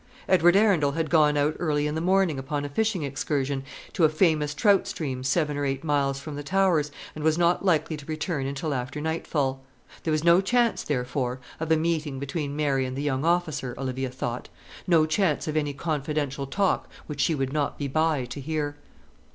[0.27, 3.63] Edward Arundel had gone out early in the morning upon a fishing excursion
[3.93, 7.63] to a famous trout stream seven or eight miles from the Towers, and was not
[7.63, 9.61] likely to return until after nightfall.
[10.01, 14.09] There was no chance, therefore, of a meeting between Mary and the young officer, Olivia
[14.09, 14.49] thought
[14.87, 18.77] no chance of any confidential talk which she would not be by to hear.